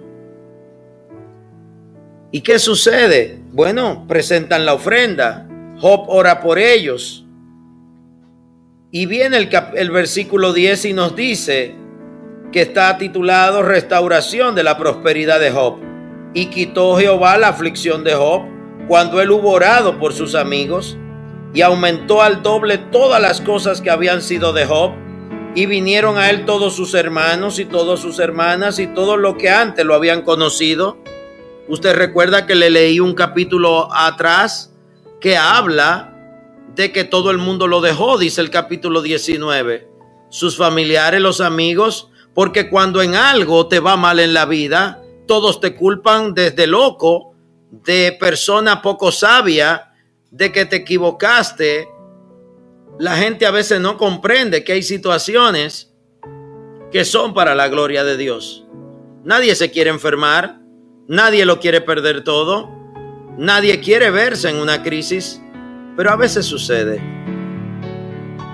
[2.31, 3.39] ¿Y qué sucede?
[3.53, 5.49] Bueno, presentan la ofrenda.
[5.79, 7.25] Job ora por ellos.
[8.91, 11.75] Y viene el, el, versículo 10 y nos dice
[12.53, 15.79] que está titulado Restauración de la prosperidad de Job.
[16.35, 18.43] Y quitó Jehová la aflicción de Job
[18.87, 20.99] cuando él hubo orado por sus amigos
[21.55, 24.93] y aumentó al doble todas las cosas que habían sido de Job.
[25.55, 29.51] Y vinieron a él todos sus hermanos y todas sus hermanas y todo lo que
[29.51, 30.99] antes lo habían conocido.
[31.69, 34.75] Usted recuerda que le leí un capítulo atrás
[35.21, 36.15] que habla
[36.75, 39.89] de que todo el mundo lo dejó, dice el capítulo 19.
[40.29, 45.61] Sus familiares, los amigos, porque cuando en algo te va mal en la vida, todos
[45.61, 47.35] te culpan desde loco,
[47.71, 49.88] de persona poco sabia,
[50.31, 51.89] de que te equivocaste,
[52.99, 55.93] la gente a veces no comprende que hay situaciones
[56.91, 58.67] que son para la gloria de Dios.
[59.25, 60.61] Nadie se quiere enfermar,
[61.07, 62.71] nadie lo quiere perder todo,
[63.37, 65.41] nadie quiere verse en una crisis,
[65.97, 67.01] pero a veces sucede.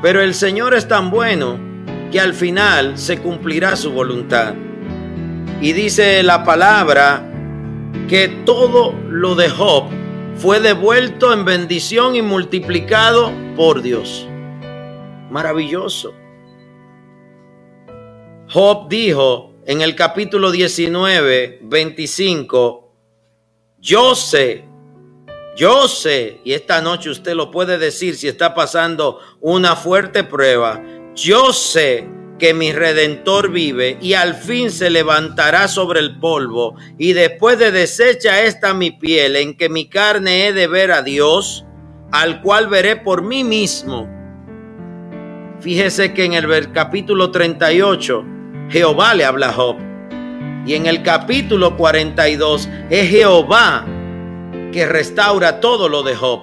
[0.02, 1.58] Pero el Señor es tan bueno
[2.12, 4.54] que al final se cumplirá su voluntad.
[5.60, 7.30] Y dice la palabra
[8.08, 10.03] que todo lo de Job
[10.36, 14.26] fue devuelto en bendición y multiplicado por Dios.
[15.30, 16.14] Maravilloso.
[18.48, 22.92] Job dijo en el capítulo 19, 25,
[23.78, 24.64] yo sé,
[25.56, 30.82] yo sé, y esta noche usted lo puede decir si está pasando una fuerte prueba,
[31.14, 32.06] yo sé
[32.38, 37.70] que mi redentor vive y al fin se levantará sobre el polvo y después de
[37.70, 41.64] deshecha esta mi piel en que mi carne he de ver a Dios,
[42.10, 44.08] al cual veré por mí mismo.
[45.60, 48.24] Fíjese que en el capítulo 38
[48.68, 49.76] Jehová le habla a Job
[50.66, 53.86] y en el capítulo 42 es Jehová
[54.72, 56.42] que restaura todo lo de Job.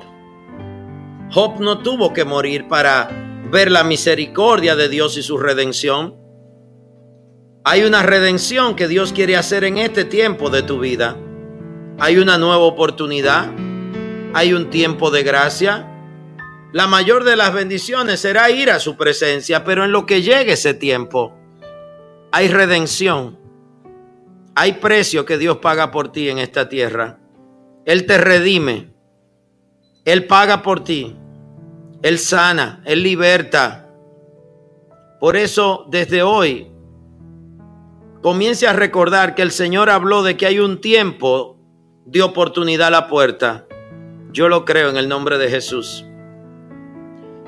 [1.32, 3.10] Job no tuvo que morir para
[3.52, 6.16] ver la misericordia de Dios y su redención.
[7.64, 11.18] Hay una redención que Dios quiere hacer en este tiempo de tu vida.
[12.00, 13.52] Hay una nueva oportunidad.
[14.34, 15.88] Hay un tiempo de gracia.
[16.72, 20.54] La mayor de las bendiciones será ir a su presencia, pero en lo que llegue
[20.54, 21.38] ese tiempo,
[22.32, 23.38] hay redención.
[24.56, 27.20] Hay precio que Dios paga por ti en esta tierra.
[27.86, 28.94] Él te redime.
[30.06, 31.18] Él paga por ti.
[32.04, 33.88] Él sana, Él liberta.
[35.20, 36.72] Por eso, desde hoy,
[38.22, 41.60] comience a recordar que el Señor habló de que hay un tiempo
[42.06, 43.68] de oportunidad a la puerta.
[44.32, 46.06] Yo lo creo en el nombre de Jesús.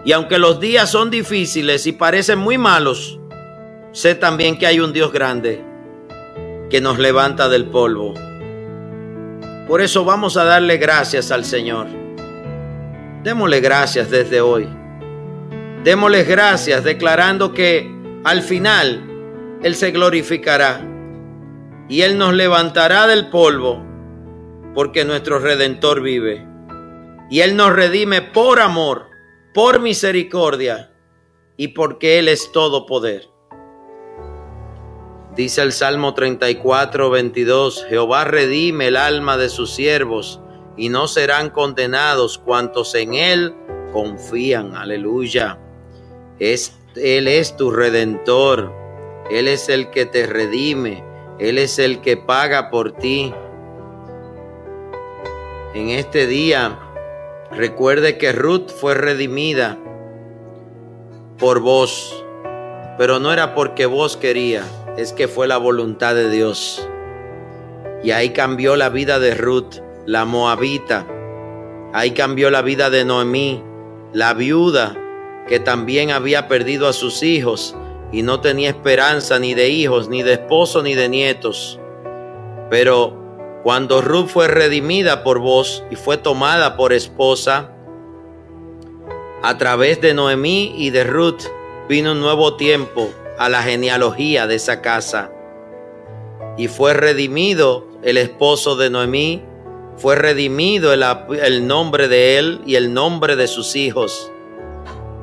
[0.05, 3.19] Y aunque los días son difíciles y parecen muy malos,
[3.91, 5.63] sé también que hay un Dios grande
[6.69, 8.13] que nos levanta del polvo.
[9.67, 12.02] Por eso vamos a darle gracias al Señor.
[13.23, 14.67] Démosle gracias desde hoy.
[15.85, 17.89] Démosle gracias declarando que
[18.25, 20.81] al final Él se glorificará
[21.87, 23.81] y Él nos levantará del polvo
[24.75, 26.45] porque nuestro Redentor vive.
[27.29, 29.05] Y Él nos redime por amor,
[29.53, 30.91] por misericordia
[31.55, 33.29] y porque Él es todo poder.
[35.33, 40.42] Dice el Salmo 34, 22, Jehová redime el alma de sus siervos
[40.77, 43.55] y no serán condenados cuantos en él
[43.91, 44.75] confían.
[44.75, 45.59] Aleluya.
[46.39, 48.71] Él es tu redentor.
[49.29, 51.03] Él es el que te redime.
[51.39, 53.33] Él es el que paga por ti.
[55.73, 56.79] En este día,
[57.51, 59.77] recuerde que Ruth fue redimida
[61.39, 62.23] por vos,
[62.97, 64.63] pero no era porque vos quería,
[64.97, 66.87] es que fue la voluntad de Dios.
[68.03, 71.07] Y ahí cambió la vida de Ruth, la moabita.
[71.93, 73.63] Ahí cambió la vida de Noemí,
[74.11, 74.97] la viuda
[75.47, 77.75] que también había perdido a sus hijos
[78.11, 81.79] y no tenía esperanza ni de hijos, ni de esposo, ni de nietos.
[82.69, 87.71] Pero cuando Ruth fue redimida por vos y fue tomada por esposa,
[89.41, 91.43] a través de Noemí y de Ruth
[91.89, 95.31] vino un nuevo tiempo a la genealogía de esa casa.
[96.57, 99.43] Y fue redimido el esposo de Noemí,
[99.97, 104.31] fue redimido el, nombre de él y el nombre de sus hijos.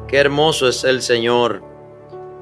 [0.09, 1.63] Qué hermoso es el Señor.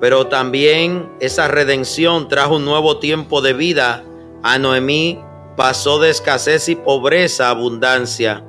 [0.00, 4.04] Pero también esa redención trajo un nuevo tiempo de vida
[4.42, 5.20] a Noemí
[5.56, 8.44] pasó de escasez y pobreza a abundancia.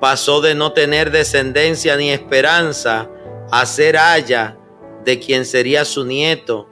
[0.00, 3.10] Pasó de no tener descendencia ni esperanza
[3.50, 4.56] a ser haya
[5.04, 6.70] de quien sería su nieto.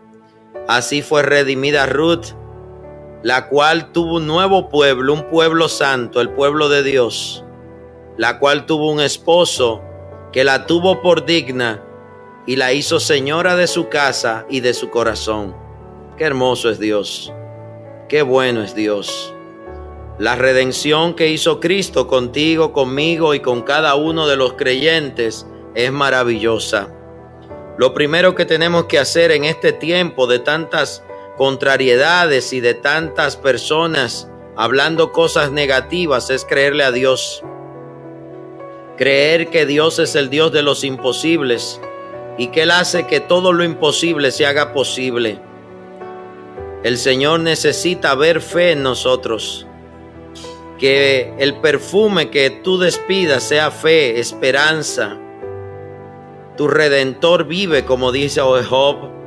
[0.67, 2.29] Así fue redimida Ruth,
[3.23, 7.45] la cual tuvo un nuevo pueblo, un pueblo santo, el pueblo de Dios,
[8.17, 9.83] la cual tuvo un esposo
[10.33, 11.83] que la tuvo por digna
[12.47, 15.55] y la hizo señora de su casa y de su corazón.
[16.17, 17.33] Qué hermoso es Dios,
[18.09, 19.35] qué bueno es Dios.
[20.19, 25.93] La redención que hizo Cristo contigo, conmigo y con cada uno de los creyentes es
[25.93, 26.89] maravillosa.
[27.79, 31.03] Lo primero que tenemos que hacer en este tiempo de tantas
[31.41, 37.43] contrariedades y de tantas personas hablando cosas negativas es creerle a Dios.
[38.99, 41.81] Creer que Dios es el Dios de los imposibles
[42.37, 45.41] y que Él hace que todo lo imposible se haga posible.
[46.83, 49.67] El Señor necesita ver fe en nosotros
[50.79, 55.17] que el perfume que tú despidas sea fe, esperanza.
[56.59, 59.20] Tu redentor vive, como dice Job,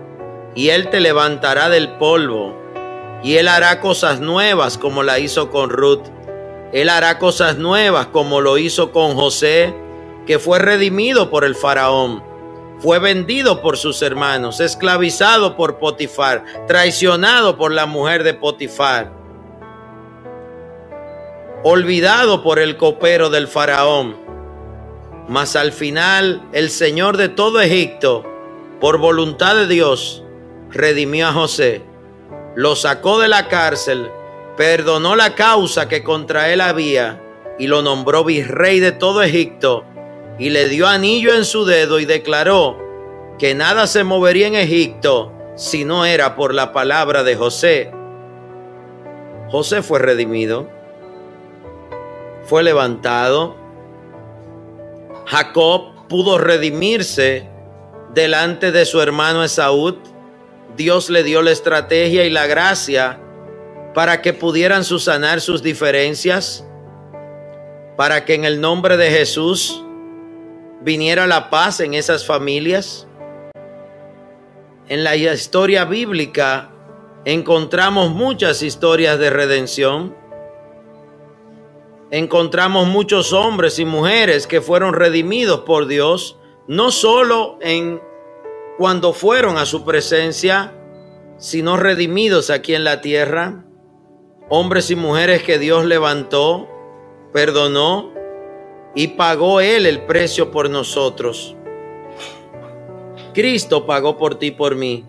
[0.56, 2.56] y él te levantará del polvo,
[3.24, 6.06] y él hará cosas nuevas como la hizo con Ruth.
[6.74, 9.74] Él hará cosas nuevas como lo hizo con José,
[10.26, 12.24] que fue redimido por el faraón,
[12.80, 19.24] fue vendido por sus hermanos, esclavizado por Potifar, traicionado por la mujer de Potifar
[21.64, 24.18] olvidado por el copero del faraón.
[25.28, 28.26] Mas al final el Señor de todo Egipto,
[28.82, 30.23] por voluntad de Dios,
[30.74, 31.82] redimió a José,
[32.56, 34.10] lo sacó de la cárcel,
[34.58, 37.22] perdonó la causa que contra él había
[37.58, 39.86] y lo nombró virrey de todo Egipto
[40.38, 42.78] y le dio anillo en su dedo y declaró
[43.40, 47.92] que nada se movería en Egipto si no era por la palabra de José.
[49.50, 50.68] José fue redimido
[52.44, 53.56] fue levantado.
[55.26, 57.48] Jacob pudo redimirse
[58.14, 59.98] delante de su hermano Esaú.
[60.76, 63.20] Dios le dio la estrategia y la gracia
[63.94, 66.66] para que pudieran susanar sus diferencias,
[67.96, 69.84] para que en el nombre de Jesús
[70.82, 73.08] viniera la paz en esas familias.
[74.90, 76.72] En la historia bíblica
[77.26, 80.24] encontramos muchas historias de redención
[82.14, 88.00] encontramos muchos hombres y mujeres que fueron redimidos por Dios, no solo en
[88.78, 90.74] cuando fueron a su presencia,
[91.38, 93.66] sino redimidos aquí en la tierra,
[94.50, 96.68] hombres y mujeres que Dios levantó,
[97.32, 98.12] perdonó
[98.96, 101.56] y pagó Él el precio por nosotros.
[103.34, 105.06] Cristo pagó por ti, por mí.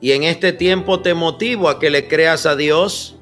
[0.00, 3.18] Y en este tiempo te motivo a que le creas a Dios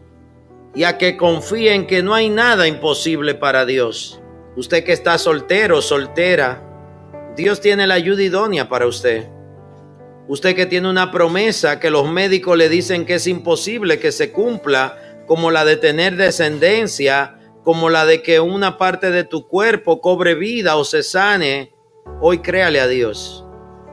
[0.75, 4.21] y a que confíe en que no hay nada imposible para Dios.
[4.57, 6.63] Usted que está soltero, soltera,
[7.37, 9.36] Dios tiene la ayuda idónea para usted.
[10.29, 14.33] Usted que tiene una promesa que los médicos le dicen que es imposible que se
[14.33, 20.01] cumpla, como la de tener descendencia, como la de que una parte de tu cuerpo
[20.01, 21.73] cobre vida o se sane,
[22.21, 23.45] hoy créale a Dios.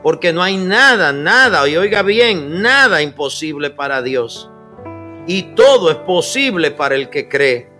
[0.02, 4.50] Porque no hay nada, nada, y oiga bien, nada imposible para Dios
[5.26, 7.70] y todo es posible para el que cree.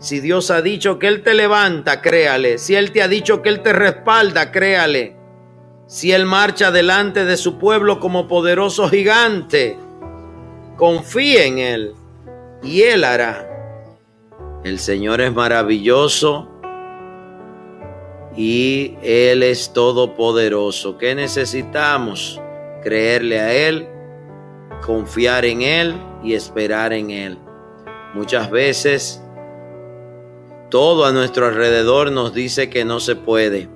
[0.00, 2.58] Si Dios ha dicho que Él te levanta, créale.
[2.58, 5.16] Si Él te ha dicho que Él te respalda, créale.
[5.88, 9.78] Si Él marcha delante de su pueblo como poderoso gigante,
[10.76, 11.94] confíe en Él
[12.62, 13.48] y Él hará.
[14.64, 16.46] El Señor es maravilloso
[18.36, 20.98] y Él es todopoderoso.
[20.98, 22.38] ¿Qué necesitamos?
[22.82, 23.88] Creerle a Él,
[24.84, 27.38] confiar en Él y esperar en Él.
[28.12, 29.22] Muchas veces
[30.68, 33.70] todo a nuestro alrededor nos dice que no se puede,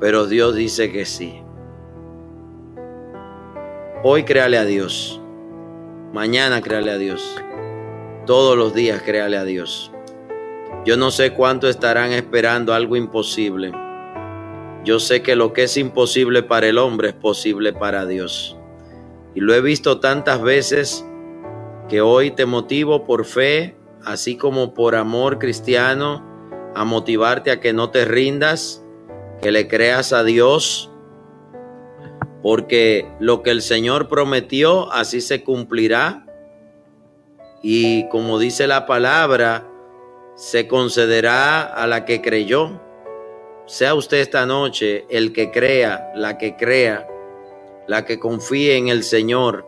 [0.00, 1.42] pero Dios dice que sí.
[4.02, 5.20] Hoy créale a Dios.
[6.12, 7.36] Mañana créale a Dios.
[8.26, 9.90] Todos los días créale a Dios.
[10.84, 13.72] Yo no sé cuánto estarán esperando algo imposible.
[14.84, 18.56] Yo sé que lo que es imposible para el hombre es posible para Dios.
[19.34, 21.04] Y lo he visto tantas veces
[21.88, 26.24] que hoy te motivo por fe, así como por amor cristiano,
[26.74, 28.85] a motivarte a que no te rindas,
[29.40, 30.90] que le creas a Dios,
[32.42, 36.26] porque lo que el Señor prometió, así se cumplirá.
[37.62, 39.66] Y como dice la palabra,
[40.36, 42.80] se concederá a la que creyó.
[43.66, 47.08] Sea usted esta noche el que crea, la que crea,
[47.88, 49.66] la que confíe en el Señor.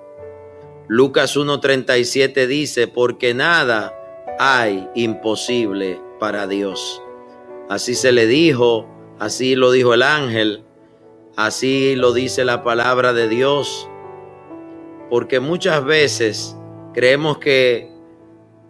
[0.87, 3.95] Lucas 1.37 dice, porque nada
[4.39, 7.03] hay imposible para Dios.
[7.69, 8.87] Así se le dijo,
[9.19, 10.65] así lo dijo el ángel,
[11.37, 13.89] así lo dice la palabra de Dios.
[15.11, 16.57] Porque muchas veces
[16.93, 17.91] creemos que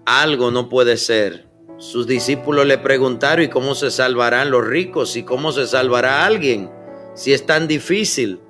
[0.05, 1.47] algo no puede ser.
[1.79, 5.17] Sus discípulos le preguntaron, ¿y cómo se salvarán los ricos?
[5.17, 6.71] ¿Y cómo se salvará alguien?
[7.15, 8.41] Si es tan difícil.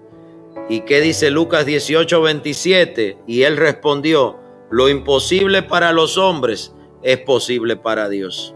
[0.68, 3.18] ¿Y qué dice Lucas 18, 27?
[3.26, 4.38] Y él respondió,
[4.70, 8.54] lo imposible para los hombres es posible para Dios.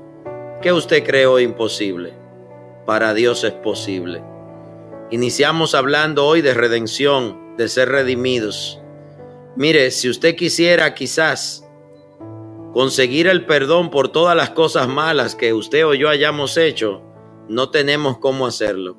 [0.61, 2.21] ¿Qué usted creó imposible?
[2.87, 4.22] Para Dios es posible.
[5.11, 8.80] Iniciamos hablando hoy de redención, de ser redimidos.
[9.57, 11.68] Mire, si usted quisiera quizás
[12.72, 17.03] conseguir el perdón por todas las cosas malas que usted o yo hayamos hecho,
[17.49, 18.97] no tenemos cómo hacerlo.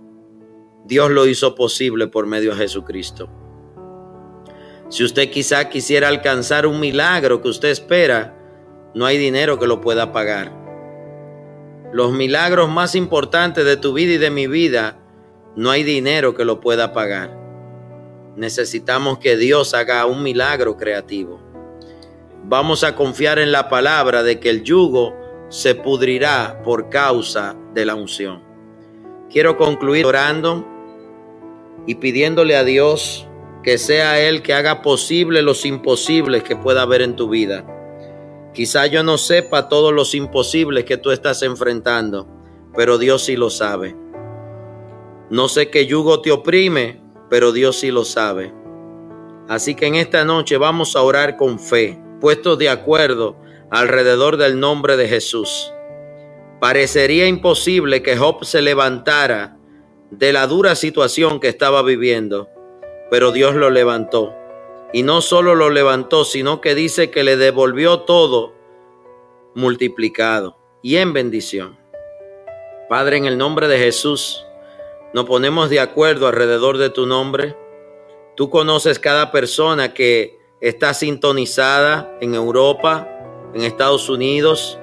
[0.85, 3.29] Dios lo hizo posible por medio de Jesucristo.
[4.89, 8.37] Si usted quizá quisiera alcanzar un milagro que usted espera,
[8.93, 10.62] no hay dinero que lo pueda pagar.
[11.93, 14.97] Los milagros más importantes de tu vida y de mi vida,
[15.55, 17.37] no hay dinero que lo pueda pagar.
[18.35, 21.39] Necesitamos que Dios haga un milagro creativo.
[22.45, 25.15] Vamos a confiar en la palabra de que el yugo
[25.49, 28.41] se pudrirá por causa de la unción.
[29.29, 30.67] Quiero concluir orando
[31.85, 33.27] y pidiéndole a Dios
[33.61, 37.67] que sea Él que haga posible los imposibles que pueda haber en tu vida.
[38.53, 42.27] Quizá yo no sepa todos los imposibles que tú estás enfrentando,
[42.75, 43.95] pero Dios sí lo sabe.
[45.29, 48.53] No sé qué yugo te oprime, pero Dios sí lo sabe.
[49.49, 53.35] Así que en esta noche vamos a orar con fe, puestos de acuerdo
[53.71, 55.73] alrededor del nombre de Jesús.
[56.61, 59.57] Parecería imposible que Job se levantara
[60.11, 62.49] de la dura situación que estaba viviendo,
[63.09, 64.35] pero Dios lo levantó.
[64.93, 68.53] Y no solo lo levantó, sino que dice que le devolvió todo
[69.55, 71.77] multiplicado y en bendición.
[72.89, 74.45] Padre, en el nombre de Jesús,
[75.13, 77.55] nos ponemos de acuerdo alrededor de tu nombre.
[78.35, 83.07] Tú conoces cada persona que está sintonizada en Europa,
[83.53, 84.79] en Estados Unidos,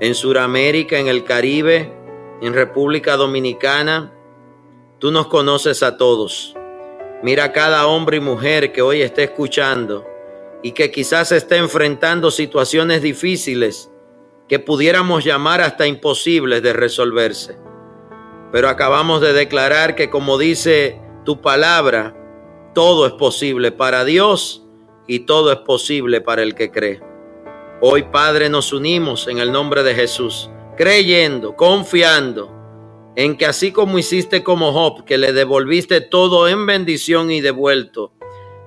[0.00, 1.92] en Sudamérica, en el Caribe,
[2.40, 4.12] en República Dominicana.
[4.98, 6.57] Tú nos conoces a todos.
[7.20, 10.06] Mira a cada hombre y mujer que hoy esté escuchando
[10.62, 13.90] y que quizás esté enfrentando situaciones difíciles
[14.46, 17.58] que pudiéramos llamar hasta imposibles de resolverse.
[18.52, 22.14] Pero acabamos de declarar que como dice tu palabra,
[22.72, 24.64] todo es posible para Dios
[25.08, 27.00] y todo es posible para el que cree.
[27.80, 32.57] Hoy, Padre, nos unimos en el nombre de Jesús, creyendo, confiando
[33.18, 38.12] en que así como hiciste como Job, que le devolviste todo en bendición y devuelto,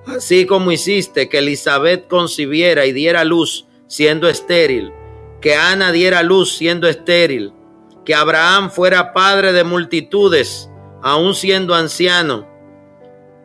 [0.06, 4.92] así como hiciste que Elizabeth concibiera y diera luz siendo estéril,
[5.40, 7.54] que Ana diera luz siendo estéril,
[8.04, 10.68] que Abraham fuera padre de multitudes,
[11.02, 12.46] aún siendo anciano,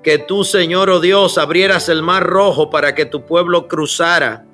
[0.04, 4.46] que tú, Señor oh Dios, abrieras el mar rojo para que tu pueblo cruzara,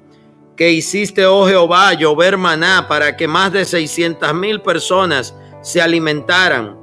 [0.56, 5.34] que hiciste, oh Jehová, llover maná para que más de seiscientas mil personas
[5.64, 6.78] se alimentaran.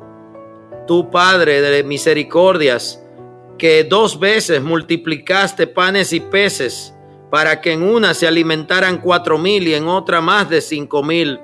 [0.89, 3.01] Tu Padre de misericordias,
[3.57, 6.93] que dos veces multiplicaste panes y peces,
[7.31, 11.39] para que en una se alimentaran cuatro mil y en otra más de cinco mil.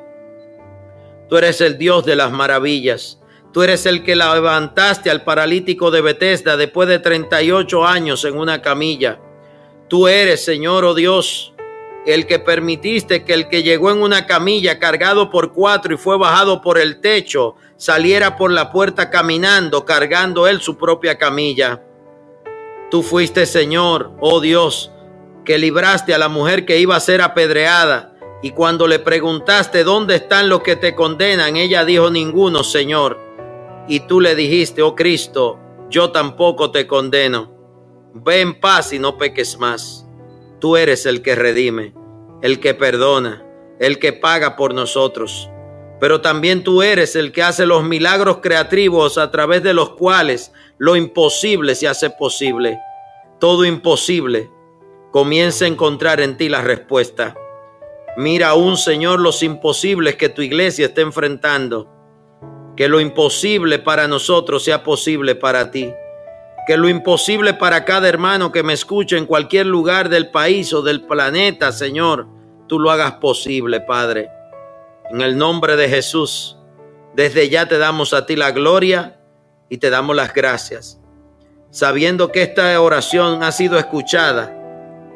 [1.28, 3.20] Tú eres el Dios de las maravillas.
[3.52, 8.60] Tú eres el que levantaste al paralítico de Bethesda después de 38 años en una
[8.60, 9.18] camilla.
[9.88, 11.54] Tú eres, Señor, oh Dios,
[12.06, 16.16] el que permitiste que el que llegó en una camilla cargado por cuatro y fue
[16.16, 21.82] bajado por el techo, saliera por la puerta caminando, cargando él su propia camilla.
[22.92, 24.92] Tú fuiste, Señor, oh Dios,
[25.44, 28.14] que libraste a la mujer que iba a ser apedreada.
[28.40, 33.18] Y cuando le preguntaste dónde están los que te condenan, ella dijo ninguno, Señor.
[33.88, 35.58] Y tú le dijiste, oh Cristo,
[35.90, 37.52] yo tampoco te condeno.
[38.14, 40.05] Ve en paz y no peques más.
[40.66, 41.94] Tú eres el que redime,
[42.42, 43.46] el que perdona,
[43.78, 45.48] el que paga por nosotros
[45.98, 50.52] pero también tú eres el que hace los milagros creativos a través de los cuales
[50.78, 52.78] lo imposible se hace posible.
[53.40, 54.50] Todo imposible
[55.10, 57.34] comienza a encontrar en ti la respuesta.
[58.18, 61.90] Mira aún, Señor, los imposibles que tu iglesia está enfrentando.
[62.76, 65.94] Que lo imposible para nosotros sea posible para ti.
[66.66, 70.82] Que lo imposible para cada hermano que me escuche en cualquier lugar del país o
[70.82, 72.26] del planeta, Señor,
[72.66, 74.28] tú lo hagas posible, Padre.
[75.10, 76.58] En el nombre de Jesús,
[77.14, 79.20] desde ya te damos a ti la gloria
[79.68, 81.00] y te damos las gracias,
[81.70, 84.52] sabiendo que esta oración ha sido escuchada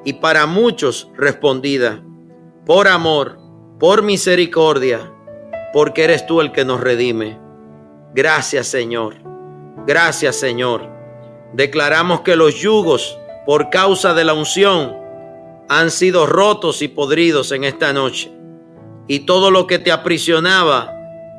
[0.05, 2.03] y para muchos respondida,
[2.65, 3.39] por amor,
[3.79, 5.13] por misericordia,
[5.73, 7.39] porque eres tú el que nos redime.
[8.15, 9.17] Gracias Señor,
[9.87, 11.00] gracias Señor.
[11.53, 14.97] Declaramos que los yugos por causa de la unción
[15.69, 18.31] han sido rotos y podridos en esta noche
[19.11, 20.95] y todo lo que te aprisionaba,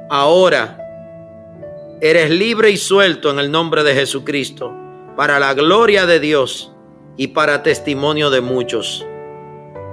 [0.10, 0.78] ahora
[2.02, 4.76] eres libre y suelto en el nombre de Jesucristo,
[5.16, 6.74] para la gloria de Dios
[7.16, 9.06] y para testimonio de muchos.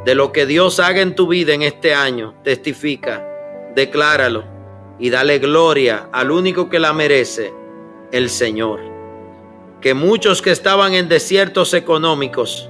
[0.04, 3.24] De lo que Dios haga en tu vida en este año, testifica,
[3.76, 4.42] decláralo
[4.98, 7.52] y dale gloria al único que la merece,
[8.10, 8.97] el Señor.
[9.80, 12.68] Que muchos que estaban en desiertos económicos,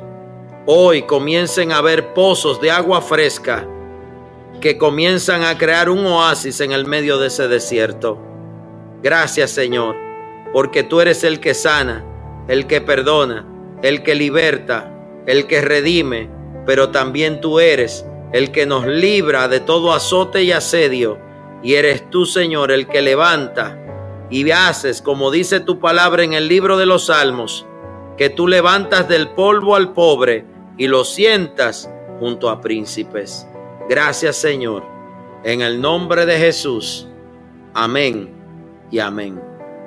[0.66, 3.66] hoy comiencen a ver pozos de agua fresca
[4.60, 8.18] que comienzan a crear un oasis en el medio de ese desierto.
[9.02, 9.96] Gracias Señor,
[10.52, 12.04] porque tú eres el que sana,
[12.48, 13.46] el que perdona,
[13.82, 14.92] el que liberta,
[15.26, 16.28] el que redime,
[16.66, 21.18] pero también tú eres el que nos libra de todo azote y asedio,
[21.62, 23.78] y eres tú Señor el que levanta
[24.30, 27.66] y haces, como dice tu palabra en el libro de los Salmos,
[28.16, 30.44] que tú levantas del polvo al pobre
[30.76, 33.46] y lo sientas junto a príncipes.
[33.88, 34.84] Gracias Señor.
[35.44, 37.08] En el nombre de Jesús.
[37.74, 38.34] Amén
[38.90, 39.40] y amén.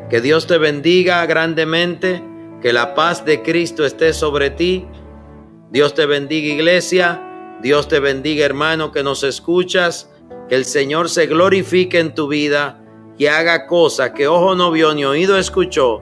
[0.09, 2.23] Que Dios te bendiga grandemente.
[2.61, 4.87] Que la paz de Cristo esté sobre ti.
[5.71, 7.59] Dios te bendiga iglesia.
[7.61, 10.09] Dios te bendiga hermano que nos escuchas.
[10.47, 12.80] Que el Señor se glorifique en tu vida
[13.22, 16.01] y haga cosas que ojo no vio ni oído escuchó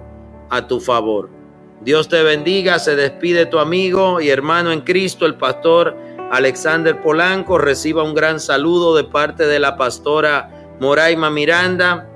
[0.50, 1.30] a tu favor.
[1.82, 2.80] Dios te bendiga.
[2.80, 5.98] Se despide tu amigo y hermano en Cristo, el pastor
[6.32, 12.10] Alexander Polanco reciba un gran saludo de parte de la pastora Moraima Miranda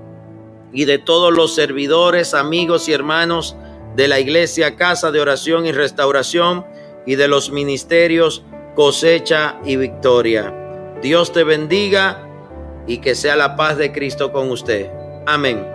[0.71, 3.57] y de todos los servidores, amigos y hermanos
[3.97, 6.65] de la iglesia Casa de Oración y Restauración
[7.05, 10.55] y de los ministerios Cosecha y Victoria.
[11.01, 12.22] Dios te bendiga
[12.87, 14.89] y que sea la paz de Cristo con usted.
[15.25, 15.72] Amén.